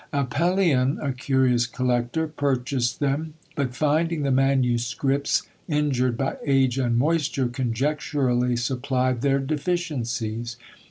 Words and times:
Apellion, 0.11 0.97
a 0.99 1.13
curious 1.13 1.67
collector, 1.67 2.25
purchased 2.27 2.99
them, 2.99 3.35
but 3.55 3.75
finding 3.75 4.23
the 4.23 4.31
MSS. 4.31 5.43
injured 5.69 6.17
by 6.17 6.37
age 6.43 6.79
and 6.79 6.97
moisture, 6.97 7.47
conjecturally 7.47 8.55
supplied 8.57 9.21
their 9.21 9.37
deficiencies. 9.37 10.57